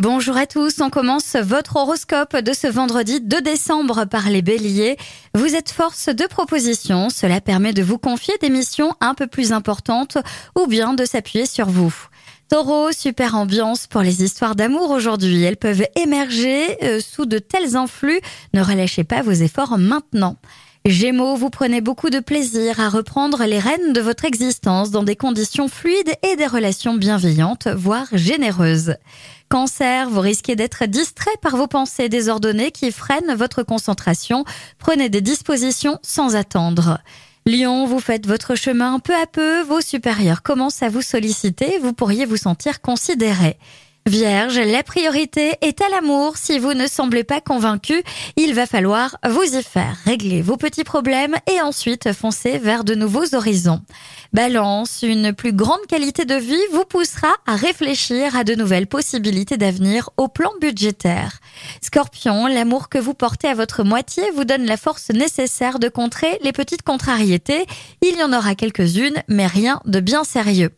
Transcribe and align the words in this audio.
Bonjour 0.00 0.36
à 0.36 0.46
tous, 0.46 0.80
on 0.80 0.90
commence 0.90 1.36
votre 1.36 1.76
horoscope 1.76 2.36
de 2.36 2.52
ce 2.52 2.66
vendredi 2.66 3.20
2 3.20 3.40
décembre 3.40 4.06
par 4.06 4.28
les 4.28 4.42
béliers. 4.42 4.96
Vous 5.34 5.54
êtes 5.54 5.70
force 5.70 6.08
de 6.08 6.26
proposition, 6.26 7.10
cela 7.10 7.40
permet 7.40 7.72
de 7.72 7.84
vous 7.84 7.96
confier 7.96 8.34
des 8.40 8.50
missions 8.50 8.96
un 9.00 9.14
peu 9.14 9.28
plus 9.28 9.52
importantes 9.52 10.18
ou 10.58 10.66
bien 10.66 10.94
de 10.94 11.04
s'appuyer 11.04 11.46
sur 11.46 11.66
vous. 11.66 11.94
Taureau, 12.50 12.90
super 12.90 13.36
ambiance 13.36 13.86
pour 13.86 14.00
les 14.00 14.24
histoires 14.24 14.56
d'amour 14.56 14.90
aujourd'hui. 14.90 15.44
Elles 15.44 15.56
peuvent 15.56 15.86
émerger 15.94 16.76
euh, 16.82 16.98
sous 17.00 17.24
de 17.24 17.38
tels 17.38 17.76
influx. 17.76 18.20
Ne 18.52 18.62
relâchez 18.62 19.04
pas 19.04 19.22
vos 19.22 19.30
efforts 19.30 19.78
maintenant. 19.78 20.38
Gémeaux, 20.86 21.34
vous 21.34 21.48
prenez 21.48 21.80
beaucoup 21.80 22.10
de 22.10 22.20
plaisir 22.20 22.78
à 22.78 22.90
reprendre 22.90 23.42
les 23.46 23.58
rênes 23.58 23.94
de 23.94 24.02
votre 24.02 24.26
existence 24.26 24.90
dans 24.90 25.02
des 25.02 25.16
conditions 25.16 25.66
fluides 25.66 26.12
et 26.22 26.36
des 26.36 26.46
relations 26.46 26.92
bienveillantes, 26.92 27.68
voire 27.68 28.08
généreuses. 28.12 28.96
Cancer, 29.48 30.10
vous 30.10 30.20
risquez 30.20 30.56
d'être 30.56 30.84
distrait 30.84 31.38
par 31.40 31.56
vos 31.56 31.68
pensées 31.68 32.10
désordonnées 32.10 32.70
qui 32.70 32.92
freinent 32.92 33.34
votre 33.34 33.62
concentration. 33.62 34.44
Prenez 34.78 35.08
des 35.08 35.22
dispositions 35.22 35.98
sans 36.02 36.36
attendre. 36.36 36.98
Lion, 37.46 37.86
vous 37.86 38.00
faites 38.00 38.26
votre 38.26 38.54
chemin 38.54 38.98
peu 38.98 39.14
à 39.14 39.26
peu, 39.26 39.62
vos 39.62 39.80
supérieurs 39.80 40.42
commencent 40.42 40.82
à 40.82 40.90
vous 40.90 41.00
solliciter, 41.00 41.78
vous 41.78 41.94
pourriez 41.94 42.26
vous 42.26 42.36
sentir 42.36 42.82
considéré. 42.82 43.56
Vierge, 44.06 44.58
la 44.58 44.82
priorité 44.82 45.56
est 45.62 45.80
à 45.80 45.88
l'amour. 45.88 46.36
Si 46.36 46.58
vous 46.58 46.74
ne 46.74 46.86
semblez 46.86 47.24
pas 47.24 47.40
convaincu, 47.40 48.02
il 48.36 48.52
va 48.52 48.66
falloir 48.66 49.16
vous 49.26 49.56
y 49.56 49.62
faire. 49.62 49.96
Régler 50.04 50.42
vos 50.42 50.58
petits 50.58 50.84
problèmes 50.84 51.36
et 51.50 51.62
ensuite 51.62 52.12
foncer 52.12 52.58
vers 52.58 52.84
de 52.84 52.94
nouveaux 52.94 53.34
horizons. 53.34 53.80
Balance, 54.34 55.00
une 55.02 55.32
plus 55.32 55.54
grande 55.54 55.86
qualité 55.88 56.26
de 56.26 56.34
vie 56.34 56.60
vous 56.70 56.84
poussera 56.84 57.32
à 57.46 57.56
réfléchir 57.56 58.36
à 58.36 58.44
de 58.44 58.54
nouvelles 58.54 58.88
possibilités 58.88 59.56
d'avenir 59.56 60.10
au 60.18 60.28
plan 60.28 60.50
budgétaire. 60.60 61.38
Scorpion, 61.80 62.46
l'amour 62.46 62.90
que 62.90 62.98
vous 62.98 63.14
portez 63.14 63.48
à 63.48 63.54
votre 63.54 63.84
moitié 63.84 64.22
vous 64.32 64.44
donne 64.44 64.66
la 64.66 64.76
force 64.76 65.08
nécessaire 65.08 65.78
de 65.78 65.88
contrer 65.88 66.38
les 66.42 66.52
petites 66.52 66.82
contrariétés. 66.82 67.64
Il 68.02 68.18
y 68.18 68.22
en 68.22 68.34
aura 68.34 68.54
quelques-unes, 68.54 69.22
mais 69.28 69.46
rien 69.46 69.80
de 69.86 70.00
bien 70.00 70.24
sérieux. 70.24 70.72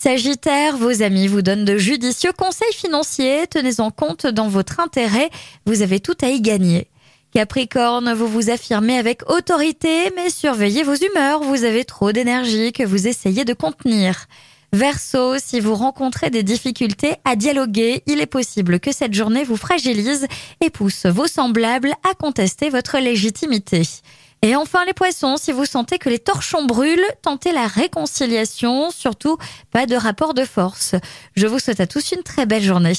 Sagittaire, 0.00 0.76
vos 0.76 1.02
amis 1.02 1.26
vous 1.26 1.42
donnent 1.42 1.64
de 1.64 1.76
judicieux 1.76 2.30
conseils 2.32 2.72
financiers, 2.72 3.48
tenez-en 3.50 3.90
compte 3.90 4.28
dans 4.28 4.46
votre 4.46 4.78
intérêt, 4.78 5.28
vous 5.66 5.82
avez 5.82 5.98
tout 5.98 6.16
à 6.22 6.28
y 6.28 6.40
gagner. 6.40 6.86
Capricorne, 7.34 8.14
vous 8.14 8.28
vous 8.28 8.48
affirmez 8.48 8.96
avec 8.96 9.28
autorité, 9.28 10.12
mais 10.14 10.30
surveillez 10.30 10.84
vos 10.84 10.94
humeurs, 10.94 11.42
vous 11.42 11.64
avez 11.64 11.84
trop 11.84 12.12
d'énergie 12.12 12.72
que 12.72 12.84
vous 12.84 13.08
essayez 13.08 13.44
de 13.44 13.54
contenir. 13.54 14.26
Verseau, 14.72 15.34
si 15.38 15.58
vous 15.58 15.74
rencontrez 15.74 16.30
des 16.30 16.44
difficultés 16.44 17.16
à 17.24 17.34
dialoguer, 17.34 18.04
il 18.06 18.20
est 18.20 18.26
possible 18.26 18.78
que 18.78 18.92
cette 18.92 19.14
journée 19.14 19.42
vous 19.42 19.56
fragilise 19.56 20.28
et 20.60 20.70
pousse 20.70 21.06
vos 21.06 21.26
semblables 21.26 21.94
à 22.08 22.14
contester 22.14 22.70
votre 22.70 22.98
légitimité. 22.98 23.82
Et 24.42 24.54
enfin 24.54 24.84
les 24.84 24.92
poissons, 24.92 25.36
si 25.36 25.50
vous 25.50 25.64
sentez 25.64 25.98
que 25.98 26.08
les 26.08 26.20
torchons 26.20 26.64
brûlent, 26.64 27.04
tentez 27.22 27.50
la 27.52 27.66
réconciliation, 27.66 28.90
surtout 28.90 29.36
pas 29.72 29.86
de 29.86 29.96
rapport 29.96 30.32
de 30.32 30.44
force. 30.44 30.94
Je 31.34 31.46
vous 31.46 31.58
souhaite 31.58 31.80
à 31.80 31.86
tous 31.86 32.12
une 32.12 32.22
très 32.22 32.46
belle 32.46 32.62
journée. 32.62 32.94